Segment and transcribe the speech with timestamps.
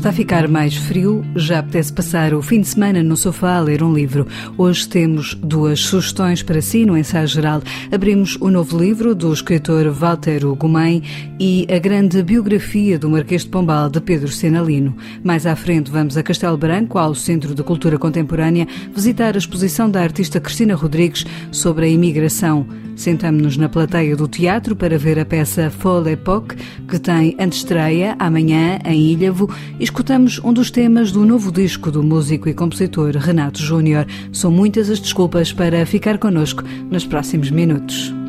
[0.00, 3.60] está a ficar mais frio, já apetece passar o fim de semana no sofá a
[3.60, 4.26] ler um livro.
[4.56, 7.60] Hoje temos duas sugestões para si no ensaio geral.
[7.92, 11.02] Abrimos o novo livro do escritor Walter Ugumem
[11.38, 14.96] e a grande biografia do Marquês de Pombal de Pedro Senalino.
[15.22, 19.90] Mais à frente vamos a Castelo Branco, ao Centro de Cultura Contemporânea, visitar a exposição
[19.90, 22.66] da artista Cristina Rodrigues sobre a imigração.
[22.96, 26.56] Sentamos-nos na plateia do teatro para ver a peça Folle Époque,
[26.86, 32.00] que tem antestreia amanhã em Ilhavo, e escutamos um dos temas do novo disco do
[32.00, 34.06] músico e compositor Renato Júnior.
[34.32, 38.19] São muitas as desculpas para ficar connosco nos próximos minutos.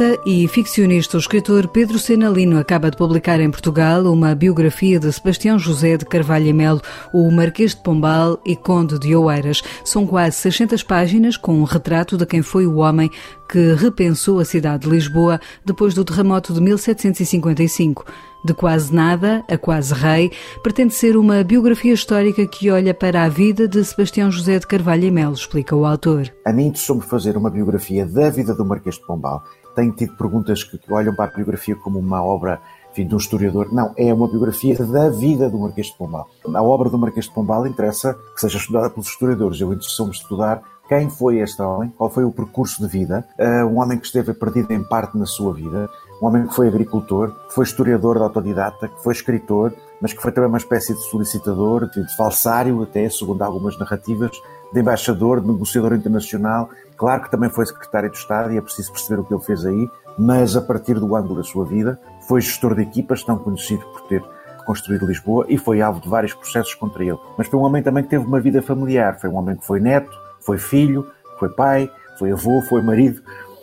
[0.00, 5.12] Poeta e ficcionista, o escritor Pedro Senalino acaba de publicar em Portugal uma biografia de
[5.12, 6.80] Sebastião José de Carvalho e Melo,
[7.12, 9.62] o Marquês de Pombal e Conde de Oeiras.
[9.84, 13.10] São quase 600 páginas com um retrato de quem foi o homem
[13.46, 18.06] que repensou a cidade de Lisboa depois do terremoto de 1755.
[18.42, 23.28] De quase nada a quase rei, pretende ser uma biografia histórica que olha para a
[23.28, 26.32] vida de Sebastião José de Carvalho e Melo, explica o autor.
[26.46, 30.64] A mim interessou-me fazer uma biografia da vida do Marquês de Pombal tenho tido perguntas
[30.64, 33.72] que, que olham para a biografia como uma obra enfim, de um historiador.
[33.72, 36.28] Não, é uma biografia da vida do Marquês de Pombal.
[36.52, 39.60] A obra do Marquês de Pombal interessa que seja estudada pelos historiadores.
[39.60, 43.80] Eu interessou-me estudar quem foi este homem, qual foi o percurso de vida, uh, um
[43.80, 45.88] homem que esteve perdido em parte na sua vida,
[46.20, 50.20] um homem que foi agricultor, que foi historiador de autodidata, que foi escritor, mas que
[50.20, 54.32] foi também uma espécie de solicitador, de falsário até, segundo algumas narrativas,
[54.72, 56.70] de embaixador, de negociador internacional.
[57.00, 59.64] Claro que também foi secretário de Estado e é preciso perceber o que ele fez
[59.64, 61.98] aí, mas a partir do ângulo da sua vida,
[62.28, 64.22] foi gestor de equipas, tão conhecido por ter
[64.66, 67.18] construído Lisboa e foi alvo de vários processos contra ele.
[67.38, 69.80] Mas foi um homem também que teve uma vida familiar, foi um homem que foi
[69.80, 73.22] neto, foi filho, foi pai, foi avô, foi marido.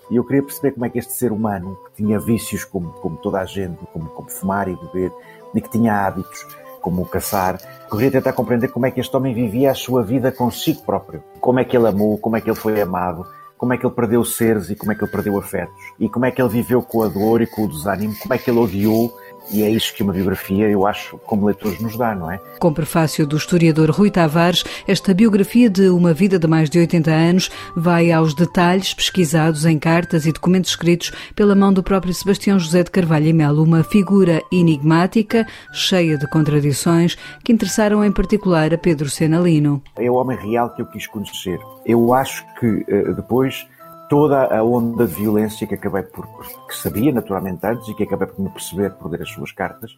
[0.09, 3.17] E eu queria perceber como é que este ser humano, que tinha vícios como, como
[3.17, 5.11] toda a gente, como, como fumar e beber,
[5.53, 6.43] e que tinha hábitos,
[6.87, 7.57] como o caçar.
[7.91, 11.21] Queria tentar compreender como é que este homem vivia a sua vida consigo próprio.
[11.41, 13.25] Como é que ele amou, como é que ele foi amado,
[13.57, 15.75] como é que ele perdeu seres e como é que ele perdeu afetos.
[15.99, 18.37] E como é que ele viveu com a dor e com o desânimo, como é
[18.37, 19.13] que ele odiou
[19.51, 22.37] e é isso que uma biografia, eu acho, como leitores nos dá, não é?
[22.59, 27.11] Com prefácio do historiador Rui Tavares, esta biografia de uma vida de mais de 80
[27.11, 32.59] anos vai aos detalhes pesquisados em cartas e documentos escritos pela mão do próprio Sebastião
[32.59, 38.73] José de Carvalho e Melo, uma figura enigmática, cheia de contradições, que interessaram em particular
[38.73, 39.81] a Pedro Senalino.
[39.95, 41.59] É o homem real que eu quis conhecer.
[41.85, 43.65] Eu acho que eh, depois
[44.09, 46.27] toda a onda de violência que acabei por,
[46.67, 49.97] que sabia naturalmente antes e que acabei por me perceber por ler as suas cartas,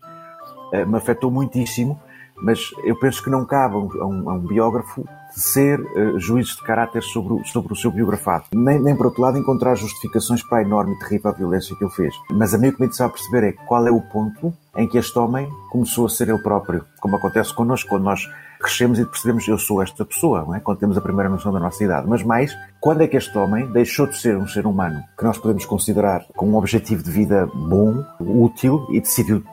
[0.73, 1.99] uh, me afetou muitíssimo,
[2.35, 6.63] mas eu penso que não cabe a um, a um biógrafo ser uh, juízo de
[6.63, 8.45] caráter sobre o, sobre o seu biografado.
[8.53, 11.93] Nem, nem, por outro lado, encontrar justificações para a enorme e terrível violência que ele
[11.93, 12.15] fez.
[12.31, 14.97] Mas a mim o que me interessava perceber é qual é o ponto em que
[14.97, 18.27] este homem começou a ser ele próprio, como acontece connosco quando nós
[18.59, 20.59] crescemos e percebemos eu sou esta pessoa, não é?
[20.59, 22.07] quando temos a primeira noção da nossa idade.
[22.07, 25.37] Mas mais, quando é que este homem deixou de ser um ser humano que nós
[25.37, 29.43] podemos considerar com um objetivo de vida bom, útil e decidiu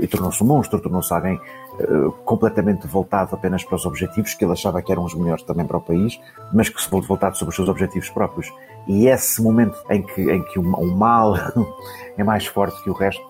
[0.00, 1.38] e tornou-se um monstro, tornou-se alguém
[1.78, 5.66] uh, completamente voltado apenas para os objetivos que ele achava que eram os melhores também
[5.66, 6.18] para o país,
[6.52, 8.52] mas que se voltado sobre os seus objetivos próprios.
[8.86, 11.34] E esse momento em que, em que o, o mal
[12.16, 13.22] é mais forte que o resto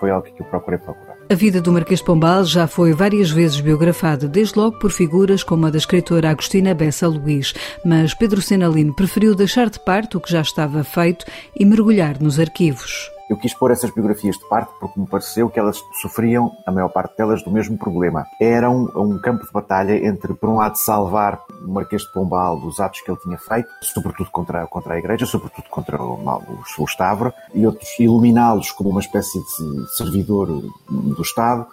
[0.00, 1.15] foi algo que eu procurei procurar.
[1.28, 5.42] A vida do Marquês de Pombal já foi várias vezes biografada, desde logo por figuras
[5.42, 7.52] como a da escritora Agostina Bessa Luís,
[7.84, 11.26] mas Pedro Senalino preferiu deixar de parte o que já estava feito
[11.58, 13.15] e mergulhar nos arquivos.
[13.28, 16.88] Eu quis pôr essas biografias de parte porque me pareceu que elas sofriam, a maior
[16.88, 18.24] parte delas, do mesmo problema.
[18.40, 22.78] Era um, campo de batalha entre, por um lado, salvar o Marquês de Pombal dos
[22.78, 26.84] atos que ele tinha feito, sobretudo contra, contra a Igreja, sobretudo contra o, o, o
[26.84, 30.46] Estado, e outros iluminá-los como uma espécie de servidor
[30.88, 31.66] do Estado,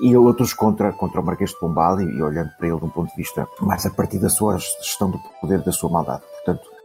[0.00, 2.90] e outros contra, contra o Marquês de Pombal, e, e olhando para ele de um
[2.90, 6.22] ponto de vista mais a partir da sua gestão do poder, da sua maldade.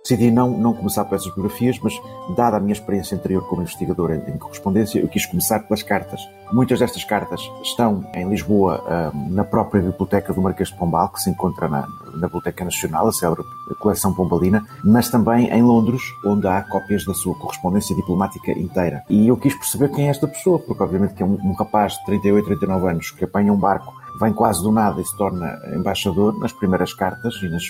[0.04, 1.94] Decidi não, não começar por essas biografias, mas,
[2.36, 6.20] dada a minha experiência anterior como investigador em, em correspondência, eu quis começar pelas cartas.
[6.52, 11.22] Muitas destas cartas estão em Lisboa, uh, na própria biblioteca do Marquês de Pombal, que
[11.22, 13.46] se encontra na, na Biblioteca Nacional, a célebre
[13.80, 19.04] coleção pombalina, mas também em Londres, onde há cópias da sua correspondência diplomática inteira.
[19.10, 21.94] E eu quis perceber quem é esta pessoa, porque obviamente que é um, um rapaz
[21.94, 25.60] de 38, 39 anos que apanha um barco vem quase do nada e se torna
[25.76, 27.64] embaixador nas primeiras cartas e nas,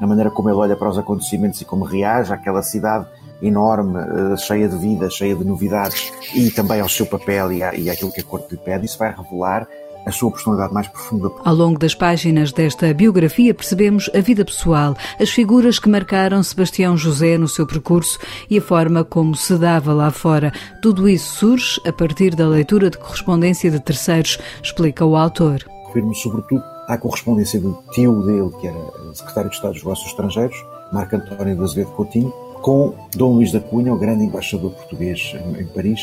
[0.00, 3.06] na maneira como ele olha para os acontecimentos e como reage àquela cidade
[3.42, 7.74] enorme, uh, cheia de vida, cheia de novidades e também ao seu papel e, à,
[7.74, 9.66] e àquilo que a corte lhe pede, isso vai revelar
[10.06, 11.30] a sua personalidade mais profunda.
[11.44, 16.96] Ao longo das páginas desta biografia percebemos a vida pessoal, as figuras que marcaram Sebastião
[16.96, 18.18] José no seu percurso
[18.50, 20.52] e a forma como se dava lá fora.
[20.82, 25.64] Tudo isso surge a partir da leitura de correspondência de terceiros, explica o autor.
[25.94, 30.66] Refiro-me sobretudo à correspondência do tio dele, que era secretário de Estado dos Negócios Estrangeiros,
[30.92, 32.30] Marco António de Azevedo Coutinho,
[32.60, 36.00] com Dom Luís da Cunha, o grande embaixador português em, Paris.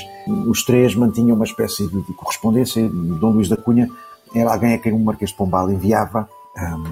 [0.48, 2.88] Os três mantinham uma espécie de, correspondência.
[2.88, 3.90] Dom Luís da Cunha
[4.34, 6.30] era alguém a quem o Marquês de Pombal enviava,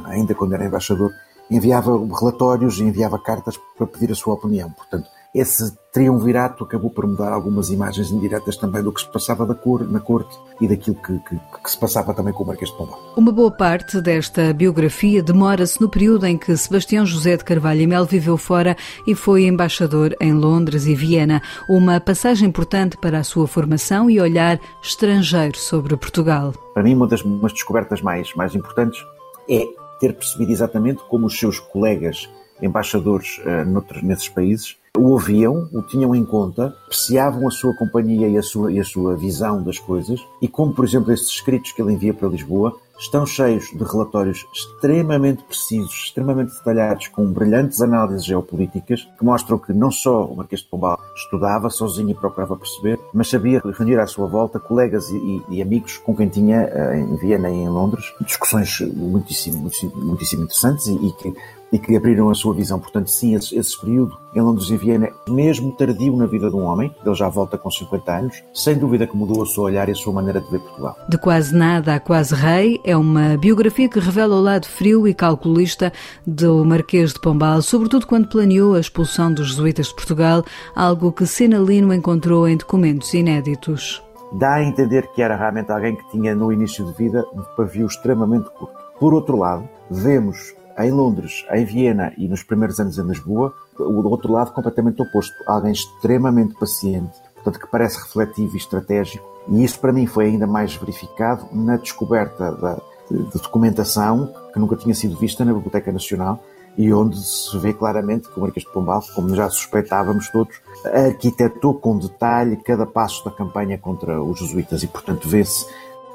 [0.04, 1.14] ainda quando era embaixador,
[1.50, 4.70] enviava relatórios e enviava cartas para pedir a sua opinião.
[4.72, 5.08] Portanto,
[5.40, 9.90] esse triunvirato acabou por mudar algumas imagens indiretas também do que se passava da cor,
[9.90, 13.00] na corte e daquilo que, que, que, se passava também com o Marquês de Pombal.
[13.16, 17.88] Uma boa parte desta biografia demora-se no período em que Sebastião José de Carvalho e
[17.88, 18.76] Mel viveu fora
[19.08, 24.20] e foi embaixador em Londres e Viena, uma passagem importante para a sua formação e
[24.20, 26.54] olhar estrangeiro sobre Portugal.
[26.74, 29.02] Para mim, uma das umas descobertas mais, mais importantes
[29.50, 29.66] é
[30.00, 32.30] ter percebido exatamente como os seus colegas
[32.62, 38.28] embaixadores uh, noutros, nesses países o ouviam, o tinham em conta, apreciavam a sua companhia
[38.28, 41.72] e a sua, e a sua visão das coisas, e como, por exemplo, estes escritos
[41.72, 47.82] que ele envia para Lisboa, estão cheios de relatórios extremamente precisos, extremamente detalhados, com brilhantes
[47.82, 52.58] análises geopolíticas, que mostram que não só o Marquês de Pombal estudava sozinho e procurava
[52.58, 57.00] perceber, mas sabia reunir à sua volta colegas e, e amigos com quem tinha eh,
[57.00, 61.34] em Viena e em Londres discussões muitíssimo, muitíssimo, interessantes e, e que
[61.72, 62.80] e que abriram a sua visão.
[62.80, 66.64] Portanto, sim, esse, esse período em Londres e Viena, mesmo tardio na vida de um
[66.64, 69.92] homem, ele já volta com 50 anos, sem dúvida que mudou o seu olhar e
[69.92, 70.96] a sua maneira de ver Portugal.
[71.08, 75.14] De quase nada a quase rei é uma biografia que revela o lado frio e
[75.14, 75.92] calculista
[76.26, 80.44] do Marquês de Pombal, sobretudo quando planeou a expulsão dos jesuítas de Portugal,
[80.76, 84.02] algo que Senalino encontrou em documentos inéditos.
[84.32, 87.88] Dá a entender que era realmente alguém que tinha no início de vida um pavio
[87.88, 88.78] extremamente curto.
[89.00, 94.08] Por outro lado, vemos em Londres, em Viena e nos primeiros anos em Lisboa, o
[94.08, 95.36] outro lado completamente oposto.
[95.46, 99.28] Alguém extremamente paciente, portanto, que parece refletivo e estratégico.
[99.50, 102.76] E isso para mim foi ainda mais verificado na descoberta da,
[103.10, 106.42] de, documentação que nunca tinha sido vista na Biblioteca Nacional
[106.78, 110.56] e onde se vê claramente que o Marquês de Pombal, como já suspeitávamos todos,
[110.86, 115.66] arquitetou com detalhe cada passo da campanha contra os jesuítas e, portanto, vê-se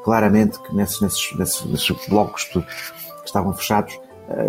[0.02, 1.00] claramente que nesses,
[1.36, 2.64] nesses, nesses, blocos que
[3.26, 3.98] estavam fechados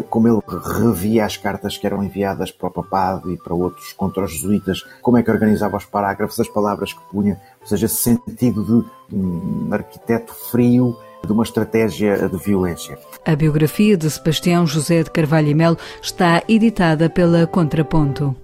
[0.10, 0.40] como ele
[0.80, 4.84] revia as cartas que eram enviadas para o papado e para outros contra os jesuítas,
[5.02, 8.64] como é que organizava os parágrafos, as palavras que punha, ou seja, esse sentido
[9.10, 12.98] de um arquiteto frio, de uma estratégia de violência.
[13.26, 18.36] A biografia de Sebastião José de Carvalho e Melo está editada pela Contraponto.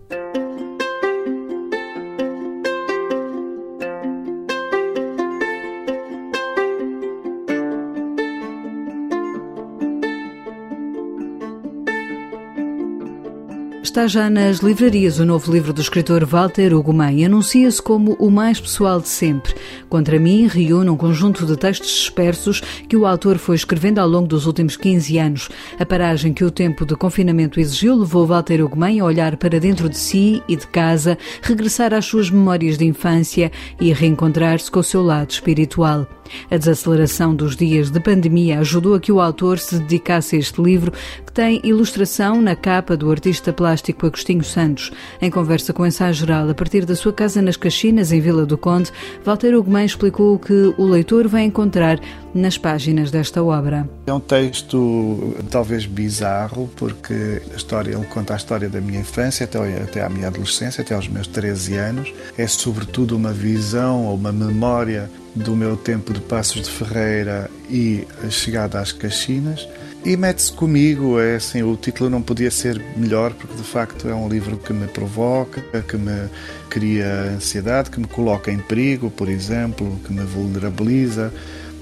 [13.91, 17.25] Está já nas livrarias o novo livro do escritor Walter Ugumem.
[17.25, 19.53] Anuncia-se como o mais pessoal de sempre.
[19.89, 24.29] Contra mim, reúne um conjunto de textos dispersos que o autor foi escrevendo ao longo
[24.29, 25.49] dos últimos 15 anos.
[25.77, 29.89] A paragem que o tempo de confinamento exigiu levou Walter Ugumem a olhar para dentro
[29.89, 34.83] de si e de casa, regressar às suas memórias de infância e reencontrar-se com o
[34.85, 36.07] seu lado espiritual.
[36.50, 40.61] A desaceleração dos dias de pandemia ajudou a que o autor se dedicasse a este
[40.61, 40.92] livro,
[41.26, 44.92] que tem ilustração na capa do artista plástico Agostinho Santos.
[45.21, 48.45] Em conversa com o Ensaio Geral, a partir da sua casa nas Caxinas, em Vila
[48.45, 48.92] do Conde,
[49.23, 52.00] Walter Ugumem explicou o que o leitor vai encontrar
[52.33, 53.90] nas páginas desta obra.
[54.06, 59.44] É um texto talvez bizarro, porque a história, ele conta a história da minha infância
[59.44, 62.14] até, até à minha adolescência, até aos meus 13 anos.
[62.38, 68.07] É sobretudo uma visão ou uma memória do meu tempo de Passos de Ferreira e
[68.23, 69.68] a chegada às Caxinas.
[70.04, 74.16] E mete-se comigo, é assim, o título não podia ser melhor, porque de facto é
[74.16, 76.28] um livro que me provoca, que me
[76.69, 81.31] cria ansiedade, que me coloca em perigo, por exemplo, que me vulnerabiliza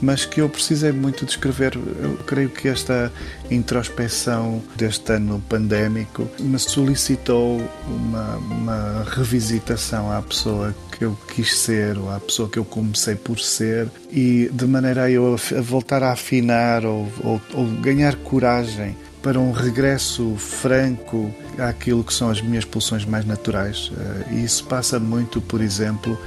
[0.02, 1.76] mas que eu precisei muito de escrever.
[1.76, 3.12] Eu creio que esta
[3.50, 11.98] introspecção deste ano pandémico me solicitou uma, uma revisitação à pessoa que eu quis ser,
[11.98, 16.04] ou à pessoa que eu comecei por ser, e de maneira a eu a voltar
[16.04, 22.42] a afinar ou, ou, ou ganhar coragem para um regresso franco àquilo que são as
[22.42, 23.92] minhas pulsões mais naturais.
[23.98, 26.18] Eh, e isso passa muito, por exemplo,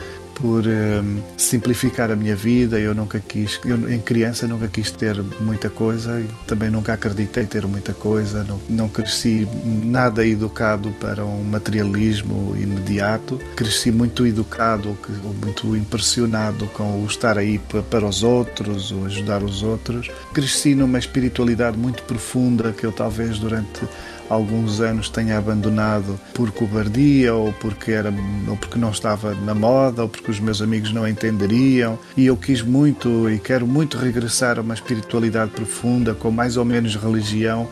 [0.42, 2.80] por um, simplificar a minha vida.
[2.80, 7.66] Eu nunca quis, eu, em criança nunca quis ter muita coisa também nunca acreditei ter
[7.66, 8.44] muita coisa.
[8.44, 13.38] Não, não cresci nada educado para um materialismo imediato.
[13.54, 14.96] Cresci muito educado,
[15.40, 20.10] muito impressionado com o estar aí para os outros, o ajudar os outros.
[20.34, 23.86] Cresci numa espiritualidade muito profunda que eu talvez durante
[24.32, 28.12] alguns anos tenha abandonado por cobardia ou porque era
[28.48, 32.36] ou porque não estava na moda ou porque os meus amigos não entenderiam e eu
[32.36, 37.68] quis muito e quero muito regressar a uma espiritualidade profunda com mais ou menos religião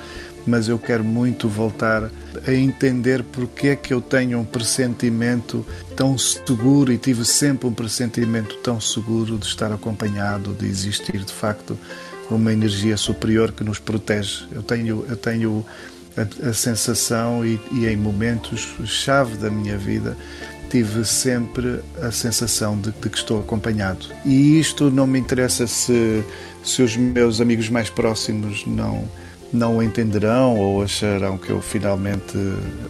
[0.46, 2.10] mas eu quero muito voltar
[2.46, 5.64] a entender porque é que eu tenho um pressentimento
[5.96, 11.32] tão seguro e tive sempre um pressentimento tão seguro de estar acompanhado, de existir de
[11.32, 11.78] facto
[12.30, 14.46] uma energia superior que nos protege.
[14.52, 15.64] Eu tenho, eu tenho
[16.16, 20.16] a, sensação e, e em momentos chave da minha vida
[20.68, 24.06] tive sempre a sensação de, de, que estou acompanhado.
[24.24, 26.24] E isto não me interessa se,
[26.62, 29.04] se os meus amigos mais próximos não,
[29.52, 32.38] não entenderão ou acharão que eu finalmente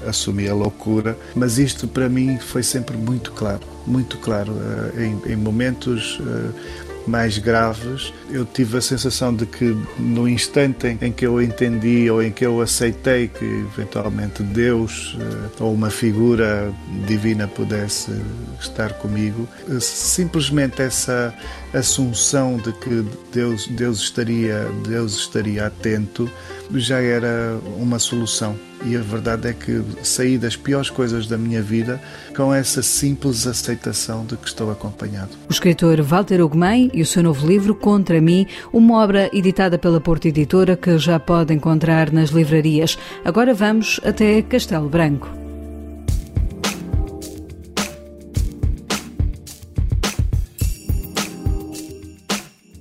[0.07, 4.53] assumi a loucura, mas isto para mim foi sempre muito claro, muito claro.
[4.97, 10.99] Eh, em, em momentos eh, mais graves, eu tive a sensação de que no instante
[11.01, 15.91] em que eu entendi ou em que eu aceitei que eventualmente Deus eh, ou uma
[15.91, 16.73] figura
[17.07, 18.13] divina pudesse
[18.61, 21.35] estar comigo, eh, simplesmente essa
[21.73, 26.31] assunção de que Deus, Deus estaria, Deus estaria atento
[26.75, 28.57] já era uma solução.
[28.85, 32.01] E a verdade é que saí das piores coisas da minha vida
[32.35, 35.31] com essa simples aceitação de que estou acompanhado.
[35.49, 40.01] O escritor Walter Ugumem e o seu novo livro Contra mim, uma obra editada pela
[40.01, 42.99] Porta Editora que já pode encontrar nas livrarias.
[43.25, 45.40] Agora vamos até Castelo Branco.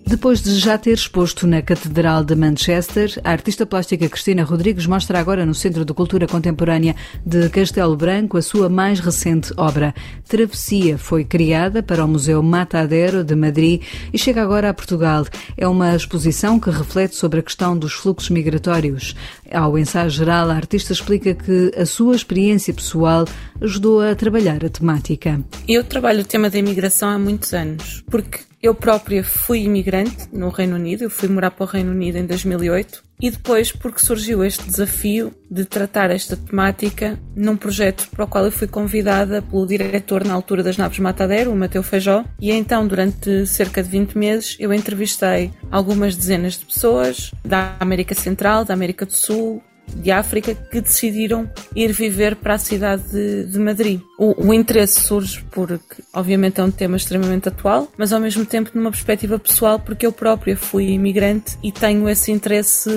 [0.10, 5.20] Depois de já ter exposto na Catedral de Manchester, a artista plástica Cristina Rodrigues mostra
[5.20, 9.94] agora no Centro de Cultura Contemporânea de Castelo Branco a sua mais recente obra.
[10.28, 15.28] Travessia foi criada para o Museu Matadero de Madrid e chega agora a Portugal.
[15.56, 19.16] É uma exposição que reflete sobre a questão dos fluxos migratórios.
[19.52, 23.26] Ao ensaio geral, a artista explica que a sua experiência pessoal
[23.62, 25.40] ajudou a trabalhar a temática.
[25.68, 30.50] Eu trabalho o tema da imigração há muitos anos, porque eu própria fui imigrante no
[30.50, 34.44] Reino Unido, eu fui morar para o Reino Unido em 2008 e depois porque surgiu
[34.46, 39.68] este desafio de tratar esta temática num projeto para o qual eu fui convidada pelo
[39.68, 44.18] diretor na altura das Naves Matadero, o Mateu Feijó, e então durante cerca de 20
[44.18, 49.62] meses eu entrevistei algumas dezenas de pessoas da América Central, da América do Sul,
[49.96, 54.00] de África que decidiram ir viver para a cidade de, de Madrid.
[54.18, 58.72] O, o, interesse surge porque, obviamente, é um tema extremamente atual, mas ao mesmo tempo
[58.74, 62.90] numa perspectiva pessoal, porque eu própria fui imigrante e tenho esse interesse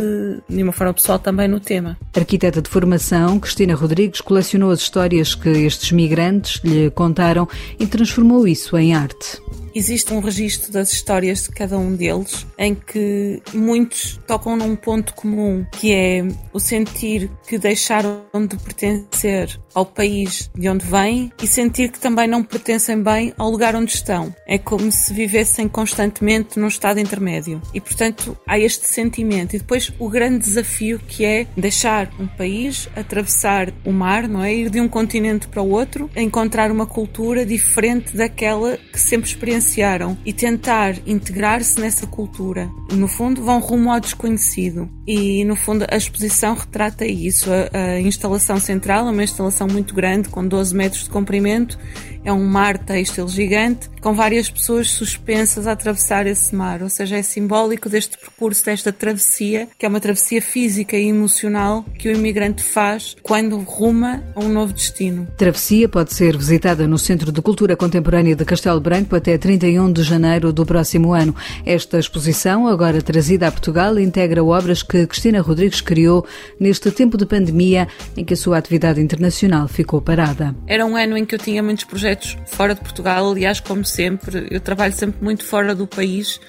[0.48, 1.96] de uma forma pessoal também no tema.
[2.14, 8.46] Arquiteta de formação, Cristina Rodrigues colecionou as histórias que estes migrantes lhe contaram e transformou
[8.46, 9.40] isso em arte
[9.74, 15.14] existe um registro das histórias de cada um deles, em que muitos tocam num ponto
[15.14, 21.46] comum, que é o sentir que deixaram de pertencer ao país de onde vêm e
[21.46, 24.34] sentir que também não pertencem bem ao lugar onde estão.
[24.46, 27.60] É como se vivessem constantemente num estado intermédio.
[27.74, 29.54] E, portanto, há este sentimento.
[29.54, 34.54] E depois o grande desafio que é deixar um país, atravessar o mar, não é?
[34.54, 40.16] Ir de um continente para o outro, encontrar uma cultura diferente daquela que sempre experienciaram
[40.24, 42.70] e tentar integrar-se nessa cultura.
[42.92, 44.88] No fundo, vão rumo ao desconhecido.
[45.06, 47.50] E, no fundo, a exposição retrata isso.
[47.50, 51.78] A, a instalação central é uma instalação muito grande, com 12 metros de comprimento.
[52.24, 56.82] É um mar têxtil gigante, com várias pessoas suspensas a atravessar esse mar.
[56.82, 61.84] Ou seja, é simbólico deste percurso, desta travessia, que é uma travessia física e emocional
[61.98, 65.26] que o imigrante faz quando ruma a um novo destino.
[65.36, 70.02] Travessia pode ser visitada no Centro de Cultura Contemporânea de Castelo Branco até 31 de
[70.02, 71.34] janeiro do próximo ano.
[71.64, 76.26] Esta exposição, agora trazida a Portugal, integra obras que Cristina Rodrigues criou
[76.58, 80.54] neste tempo de pandemia em que a sua atividade internacional internacional ficou parada.
[80.66, 82.11] Era um ano em que eu tinha muitos projetos
[82.46, 86.40] fora de Portugal, aliás, como sempre, eu trabalho sempre muito fora do país.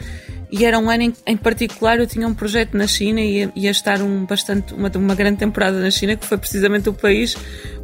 [0.51, 3.51] E era um ano em, em particular eu tinha um projeto na China e ia,
[3.55, 7.35] ia estar um bastante, uma, uma grande temporada na China, que foi precisamente o país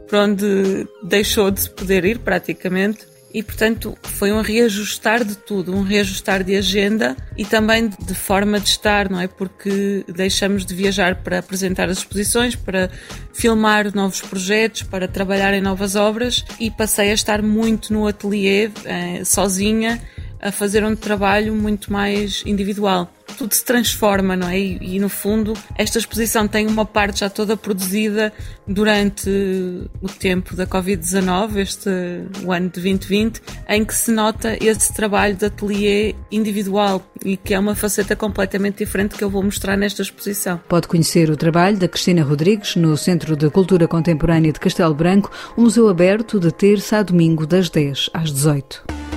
[0.07, 5.75] para onde deixou de se poder ir praticamente e, portanto, foi um reajustar de tudo,
[5.75, 9.27] um reajustar de agenda e também de forma de estar, não é?
[9.27, 12.89] Porque deixamos de viajar para apresentar as exposições, para
[13.33, 18.71] filmar novos projetos, para trabalhar em novas obras e passei a estar muito no ateliê,
[18.85, 20.01] eh, sozinha,
[20.41, 24.59] a fazer um trabalho muito mais individual tudo se transforma, não é?
[24.59, 28.33] E, e, no fundo, esta exposição tem uma parte já toda produzida
[28.67, 29.29] durante
[30.01, 31.89] o tempo da Covid-19, este
[32.43, 37.53] o ano de 2020, em que se nota esse trabalho de ateliê individual e que
[37.53, 40.59] é uma faceta completamente diferente que eu vou mostrar nesta exposição.
[40.67, 45.31] Pode conhecer o trabalho da Cristina Rodrigues no Centro de Cultura Contemporânea de Castelo Branco,
[45.57, 49.08] um museu aberto de terça a domingo das 10 às 18.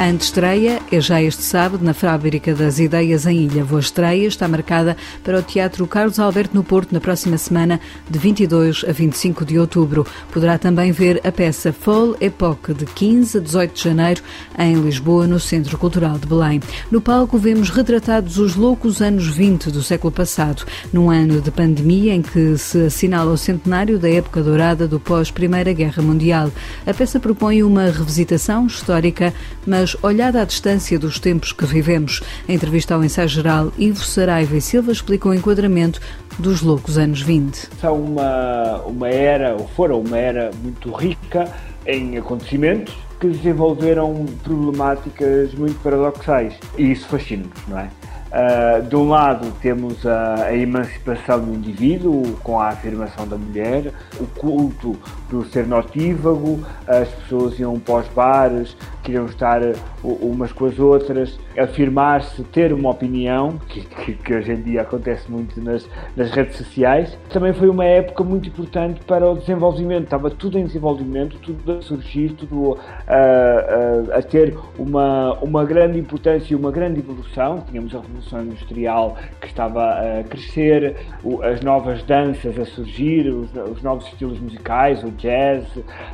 [0.00, 3.66] A antestreia é já este sábado na Fábrica das Ideias em Ilha.
[3.70, 7.78] A estreia está marcada para o Teatro Carlos Alberto no Porto na próxima semana,
[8.08, 10.06] de 22 a 25 de outubro.
[10.32, 14.22] Poderá também ver a peça Fall Epoque, de 15 a 18 de janeiro,
[14.58, 16.62] em Lisboa, no Centro Cultural de Belém.
[16.90, 22.14] No palco vemos retratados os loucos anos 20 do século passado, num ano de pandemia
[22.14, 26.50] em que se assinala o centenário da época dourada do pós-Primeira Guerra Mundial.
[26.86, 29.34] A peça propõe uma revisitação histórica,
[29.66, 32.22] mas mas olhada à distância dos tempos que vivemos.
[32.48, 36.00] Em entrevista ao ensaio geral, Ivo Saraiva e Silva explica o enquadramento
[36.38, 37.68] dos loucos anos 20.
[37.80, 41.50] São uma, uma era, ou foram uma era muito rica
[41.86, 46.54] em acontecimentos que desenvolveram problemáticas muito paradoxais.
[46.76, 47.88] E isso fascina-nos, não é?
[48.30, 53.92] Uh, de um lado temos a, a, emancipação do indivíduo com a afirmação da mulher,
[54.20, 54.96] o culto
[55.30, 59.60] do ser notívago, as pessoas iam para os bares, queriam estar
[60.02, 65.30] umas com as outras, afirmar-se, ter uma opinião, que, que, que, hoje em dia acontece
[65.30, 67.16] muito nas, nas redes sociais.
[67.30, 71.82] Também foi uma época muito importante para o desenvolvimento, estava tudo em desenvolvimento, tudo a
[71.82, 77.62] surgir, tudo a, a, a ter uma, uma grande importância e uma grande evolução.
[77.68, 80.96] Tínhamos a Revolução Industrial que estava a crescer,
[81.42, 85.64] as novas danças a surgir, os, os novos estilos musicais, o jazz,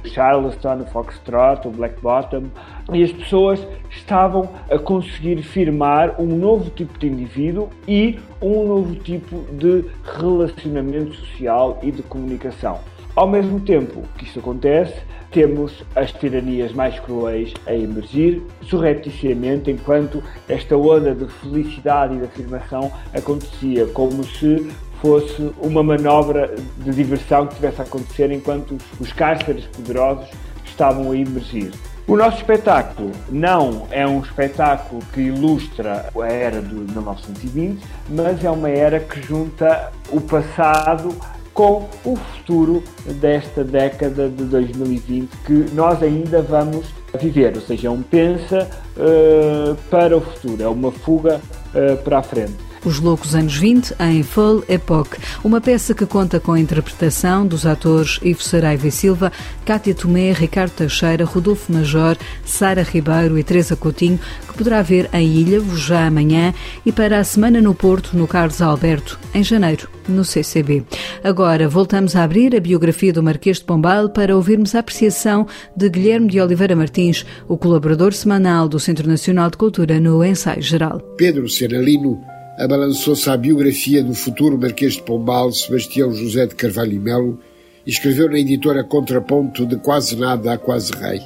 [0.05, 2.45] charleston, foxtrot, o black bottom,
[2.93, 8.95] e as pessoas estavam a conseguir firmar um novo tipo de indivíduo e um novo
[8.97, 12.79] tipo de relacionamento social e de comunicação.
[13.15, 14.95] Ao mesmo tempo que isto acontece,
[15.31, 22.25] temos as tiranias mais cruéis a emergir surrepticiamente, enquanto esta onda de felicidade e de
[22.25, 24.71] afirmação acontecia como se
[25.07, 30.29] fosse uma manobra de diversão que estivesse a acontecer enquanto os cárceres poderosos
[30.65, 31.71] estavam a emergir.
[32.09, 38.51] O nosso espetáculo não é um espetáculo que ilustra a era de 1920, mas é
[38.51, 41.15] uma era que junta o passado
[41.55, 42.83] com o futuro
[43.21, 46.87] desta década de 2020 que nós ainda vamos
[47.21, 51.41] viver, ou seja, é um pensa uh, para o futuro, é uma fuga
[51.75, 52.66] uh, para a frente.
[52.87, 55.11] Os Loucos Anos 20 em Full Epoch,
[55.43, 59.33] uma peça que conta com a interpretação dos atores Ivo Saraiva e Silva,
[59.65, 65.27] Cátia Tomé, Ricardo Teixeira, Rodolfo Major, Sara Ribeiro e Teresa Coutinho, que poderá ver em
[65.27, 70.25] Ilhavo já amanhã e para a semana no Porto, no Carlos Alberto, em janeiro, no
[70.25, 70.85] CCB.
[71.25, 75.89] Agora voltamos a abrir a biografia do Marquês de Pombal para ouvirmos a apreciação de
[75.89, 81.01] Guilherme de Oliveira Martins, o colaborador semanal do Centro Nacional de Cultura no Ensaio Geral.
[81.17, 86.99] Pedro Seralino abalançou-se à biografia do futuro Marquês de Pombal, Sebastião José de Carvalho e
[86.99, 87.39] Melo,
[87.87, 91.21] e escreveu na editora Contraponto de Quase Nada a Quase Rei.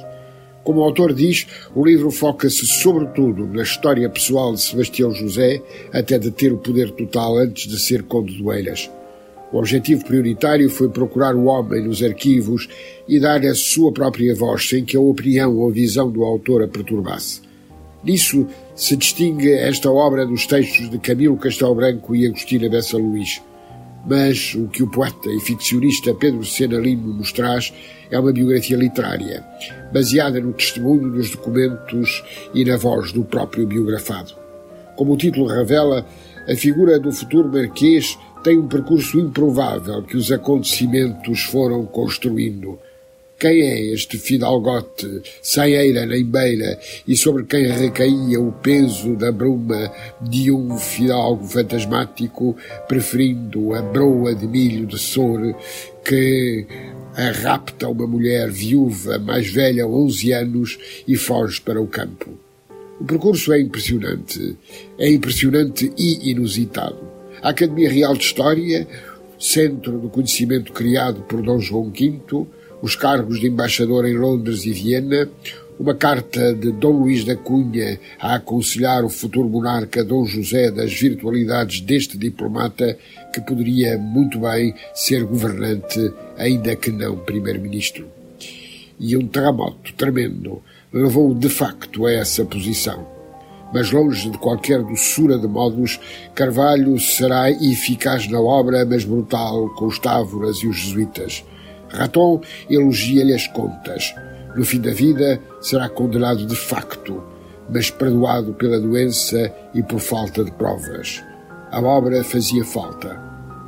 [0.63, 6.19] Como o autor diz, o livro foca-se sobretudo na história pessoal de Sebastião José, até
[6.19, 8.89] de ter o poder total antes de ser Conde do Eiras.
[9.51, 12.69] O objetivo prioritário foi procurar o homem nos arquivos
[13.07, 16.63] e dar a sua própria voz, sem que a opinião ou a visão do autor
[16.63, 17.50] a perturbasse.
[18.03, 23.41] Nisso se distingue esta obra dos textos de Camilo Castelo Branco e Agostina Bessa Luís.
[24.05, 27.71] Mas o que o poeta e ficcionista Pedro Sena Lima nos traz
[28.09, 29.45] é uma biografia literária,
[29.93, 34.33] baseada no testemunho nos documentos e na voz do próprio biografado.
[34.95, 36.05] Como o título revela,
[36.49, 42.79] a figura do futuro marquês tem um percurso improvável que os acontecimentos foram construindo
[43.41, 49.31] quem é este fidalgote, sem eira nem beira, e sobre quem recaía o peso da
[49.31, 52.55] bruma de um fidalgo fantasmático,
[52.87, 55.55] preferindo a broa de milho de sor
[56.05, 56.67] que
[57.41, 60.77] rapta uma mulher viúva mais velha, 11 anos,
[61.07, 62.29] e foge para o campo.
[62.99, 64.55] O percurso é impressionante.
[64.99, 66.99] É impressionante e inusitado.
[67.41, 68.87] A Academia Real de História,
[69.39, 72.45] centro do conhecimento criado por Dom João V,
[72.81, 75.29] os cargos de embaixador em Londres e Viena,
[75.79, 80.93] uma carta de Dom Luís da Cunha a aconselhar o futuro monarca Dom José das
[80.93, 82.97] virtualidades deste diplomata
[83.33, 88.05] que poderia muito bem ser governante, ainda que não primeiro-ministro.
[88.99, 90.61] E um terremoto tremendo
[90.93, 93.07] levou-o de facto a essa posição.
[93.73, 95.99] Mas longe de qualquer doçura de modos,
[96.35, 101.43] Carvalho será eficaz na obra, mas brutal com os távoras e os jesuítas.
[101.91, 104.13] Raton elogia-lhe as contas.
[104.55, 107.23] No fim da vida, será condenado de facto,
[107.69, 111.23] mas perdoado pela doença e por falta de provas.
[111.71, 113.17] A obra fazia falta.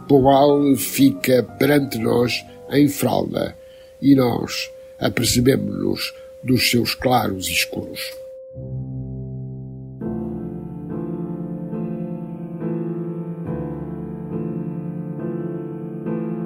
[0.08, 3.56] Poal fica perante nós em fralda
[4.02, 8.02] e nós apercebemos-nos dos seus claros e escuros.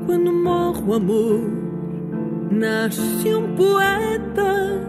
[0.06, 1.67] Quando morre o amor,
[2.52, 4.82] nasce um poeta,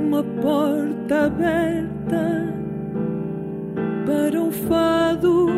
[0.00, 2.54] uma porta aberta
[4.06, 5.48] para um fado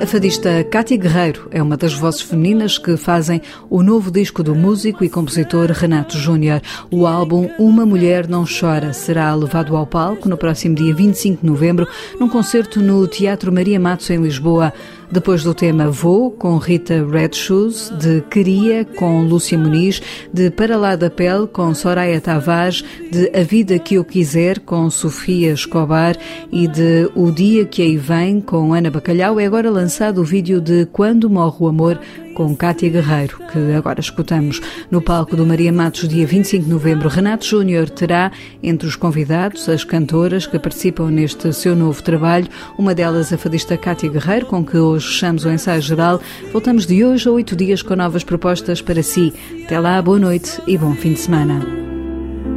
[0.00, 4.54] a fadista Cátia Guerreiro é uma das vozes femininas que fazem o novo disco do
[4.54, 6.62] músico e compositor Renato Júnior.
[6.90, 11.46] O álbum Uma Mulher Não Chora será levado ao palco no próximo dia 25 de
[11.46, 11.86] novembro,
[12.18, 14.72] num concerto no Teatro Maria Matos, em Lisboa.
[15.12, 20.00] Depois do tema Vou, com Rita Red Shoes, de Queria, com Lúcia Muniz,
[20.32, 24.88] de Para Lá da Pele, com Soraya Tavares, de A Vida Que Eu Quiser, com
[24.88, 26.16] Sofia Escobar
[26.52, 30.60] e de O Dia Que Aí Vem, com Ana Bacalhau, é agora lançado o vídeo
[30.60, 31.98] de Quando Morre o Amor,
[32.40, 37.06] com Cátia Guerreiro, que agora escutamos no palco do Maria Matos, dia 25 de novembro.
[37.06, 42.48] Renato Júnior terá entre os convidados as cantoras que participam neste seu novo trabalho,
[42.78, 46.18] uma delas a fadista Cátia Guerreiro, com que hoje fechamos o ensaio geral.
[46.50, 49.34] Voltamos de hoje a oito dias com novas propostas para si.
[49.66, 51.60] Até lá, boa noite e bom fim de semana.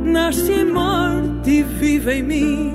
[0.06, 2.74] Nasce morte e vive em mim,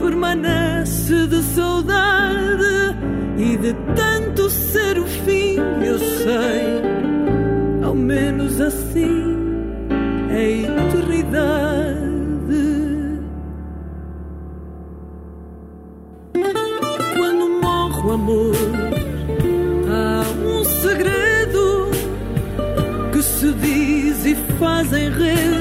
[0.00, 2.96] permanece de saudade
[3.36, 4.85] e de tanto ser
[5.58, 6.82] eu sei,
[7.84, 9.36] ao menos assim
[10.30, 11.96] é eternidade.
[17.16, 18.54] Quando morre o amor,
[19.88, 21.90] há um segredo
[23.12, 25.55] que se diz e faz enredo